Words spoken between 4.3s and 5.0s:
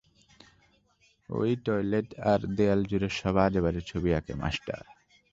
Master.